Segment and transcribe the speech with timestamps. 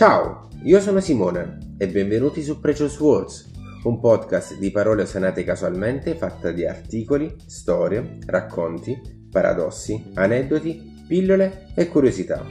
[0.00, 3.50] Ciao, io sono Simone e benvenuti su Precious Words,
[3.84, 8.98] un podcast di parole usate casualmente fatta di articoli, storie, racconti,
[9.30, 12.42] paradossi, aneddoti, pillole e curiosità.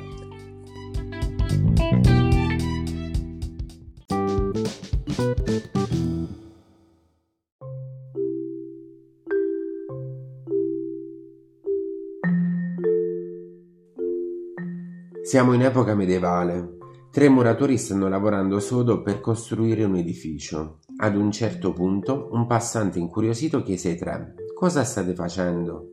[15.23, 16.77] Siamo in epoca medievale.
[17.11, 20.77] Tre muratori stanno lavorando sodo per costruire un edificio.
[20.97, 25.87] Ad un certo punto, un passante incuriosito chiese ai tre: Cosa state facendo?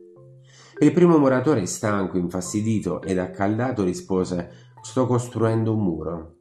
[0.77, 4.51] Il primo muratore, stanco, infastidito ed accaldato, rispose:
[4.83, 6.35] Sto costruendo un muro.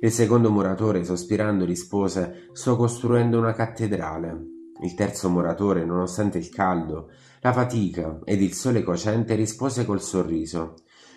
[0.00, 4.52] Il secondo muratore, sospirando, rispose: Sto costruendo una cattedrale.
[4.82, 7.10] Il terzo muratore, nonostante il caldo,
[7.42, 10.76] la fatica ed il sole cocente, rispose col sorriso: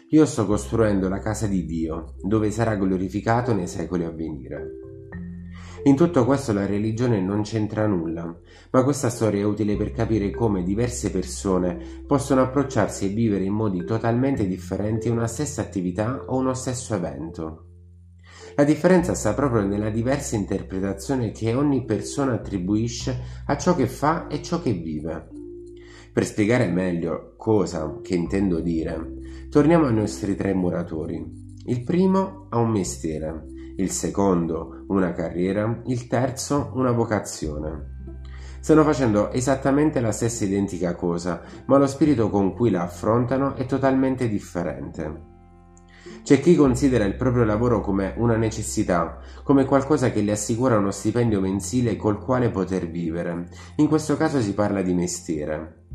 [0.09, 4.71] io sto costruendo la casa di Dio, dove sarà glorificato nei secoli a venire.
[5.83, 8.33] In tutto questo la religione non c'entra nulla,
[8.71, 13.53] ma questa storia è utile per capire come diverse persone possono approcciarsi e vivere in
[13.53, 17.65] modi totalmente differenti una stessa attività o uno stesso evento.
[18.55, 24.27] La differenza sta proprio nella diversa interpretazione che ogni persona attribuisce a ciò che fa
[24.27, 25.36] e ciò che vive.
[26.17, 31.23] Per spiegare meglio cosa che intendo dire, torniamo ai nostri tre muratori.
[31.65, 37.99] Il primo ha un mestiere, il secondo una carriera, il terzo una vocazione.
[38.61, 43.67] Stanno facendo esattamente la stessa identica cosa, ma lo spirito con cui la affrontano è
[43.67, 45.35] totalmente differente.
[46.23, 50.89] C'è chi considera il proprio lavoro come una necessità, come qualcosa che le assicura uno
[50.89, 53.49] stipendio mensile col quale poter vivere.
[53.75, 55.85] In questo caso si parla di mestiere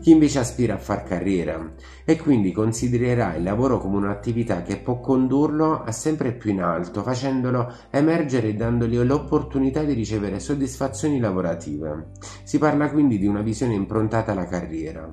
[0.00, 4.98] chi invece aspira a far carriera e quindi considererà il lavoro come un'attività che può
[4.98, 12.12] condurlo a sempre più in alto, facendolo emergere e dandogli l'opportunità di ricevere soddisfazioni lavorative.
[12.44, 15.08] Si parla quindi di una visione improntata alla carriera.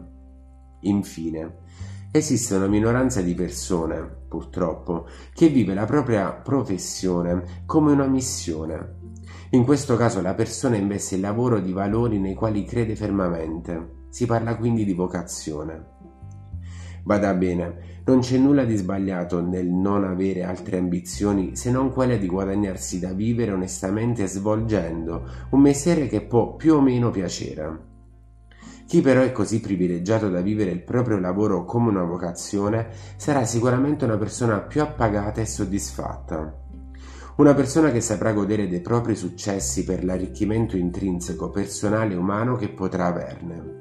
[0.81, 1.55] Infine,
[2.11, 8.95] esiste una minoranza di persone, purtroppo, che vive la propria professione come una missione.
[9.51, 14.25] In questo caso la persona investe il lavoro di valori nei quali crede fermamente si
[14.25, 15.85] parla quindi di vocazione.
[17.03, 22.17] Bada bene, non c'è nulla di sbagliato nel non avere altre ambizioni se non quelle
[22.17, 27.79] di guadagnarsi da vivere onestamente svolgendo un mestiere che può più o meno piacere.
[28.87, 34.03] Chi però è così privilegiato da vivere il proprio lavoro come una vocazione sarà sicuramente
[34.05, 36.65] una persona più appagata e soddisfatta.
[37.35, 42.69] Una persona che saprà godere dei propri successi per l'arricchimento intrinseco, personale e umano che
[42.69, 43.76] potrà averne.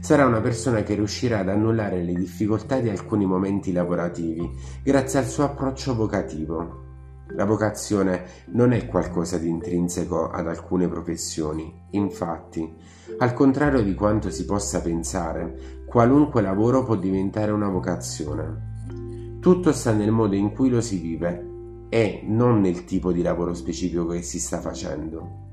[0.00, 4.50] Sarà una persona che riuscirà ad annullare le difficoltà di alcuni momenti lavorativi
[4.82, 6.86] grazie al suo approccio vocativo.
[7.32, 12.74] La vocazione non è qualcosa di intrinseco ad alcune professioni, infatti,
[13.18, 19.36] al contrario di quanto si possa pensare, qualunque lavoro può diventare una vocazione.
[19.40, 21.46] Tutto sta nel modo in cui lo si vive
[21.90, 25.47] e non nel tipo di lavoro specifico che si sta facendo.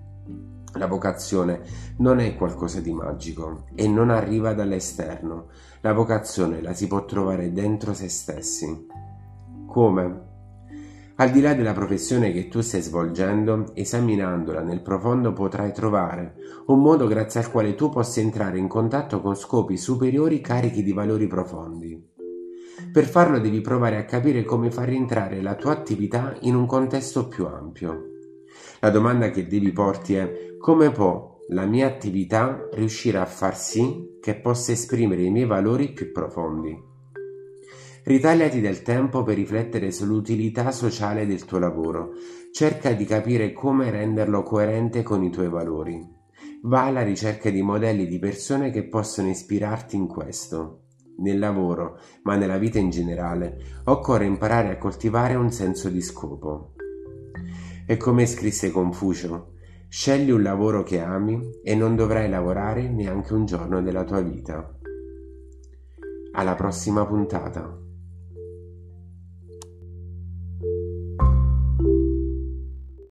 [0.75, 1.61] La vocazione
[1.97, 5.47] non è qualcosa di magico e non arriva dall'esterno.
[5.81, 8.87] La vocazione la si può trovare dentro se stessi.
[9.67, 10.33] Come?
[11.17, 16.81] Al di là della professione che tu stai svolgendo, esaminandola nel profondo potrai trovare un
[16.81, 21.27] modo grazie al quale tu possa entrare in contatto con scopi superiori carichi di valori
[21.27, 22.13] profondi.
[22.91, 27.29] Per farlo devi provare a capire come far rientrare la tua attività in un contesto
[27.29, 28.09] più ampio.
[28.81, 34.17] La domanda che devi porti è come può la mia attività riuscire a far sì
[34.19, 36.75] che possa esprimere i miei valori più profondi?
[38.03, 42.13] Ritagliati del tempo per riflettere sull'utilità sociale del tuo lavoro.
[42.51, 46.03] Cerca di capire come renderlo coerente con i tuoi valori.
[46.63, 50.85] Va alla ricerca di modelli di persone che possono ispirarti in questo.
[51.17, 56.73] Nel lavoro, ma nella vita in generale, occorre imparare a coltivare un senso di scopo.
[57.85, 59.53] E come scrisse Confucio,
[59.97, 64.77] scegli un lavoro che ami e non dovrai lavorare neanche un giorno della tua vita.
[66.33, 67.84] Alla prossima puntata.